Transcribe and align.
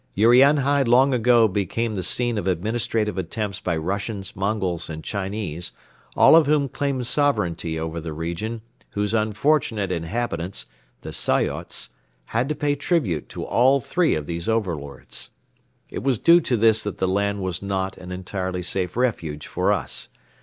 Urianhai 0.17 0.81
long 0.81 1.13
ago 1.13 1.47
became 1.47 1.93
the 1.93 2.01
scene 2.01 2.39
of 2.39 2.47
administrative 2.47 3.19
attempts 3.19 3.59
by 3.59 3.77
Russians, 3.77 4.35
Mongols 4.35 4.89
and 4.89 5.03
Chinese, 5.03 5.73
all 6.15 6.35
of 6.35 6.47
whom 6.47 6.69
claimed 6.69 7.05
sovereignty 7.05 7.77
over 7.77 8.01
the 8.01 8.11
region 8.11 8.61
whose 8.93 9.13
unfortunate 9.13 9.91
inhabitants, 9.91 10.65
the 11.01 11.13
Soyots, 11.13 11.89
had 12.33 12.49
to 12.49 12.55
pay 12.55 12.73
tribute 12.73 13.29
to 13.29 13.43
all 13.43 13.79
three 13.79 14.15
of 14.15 14.25
these 14.25 14.49
overlords. 14.49 15.29
It 15.87 16.01
was 16.01 16.17
due 16.17 16.41
to 16.41 16.57
this 16.57 16.81
that 16.81 16.97
the 16.97 17.07
land 17.07 17.43
was 17.43 17.61
not 17.61 17.95
an 17.97 18.11
entirely 18.11 18.63
safe 18.63 18.97
refuge 18.97 19.45
for 19.45 19.71
us. 19.71 20.09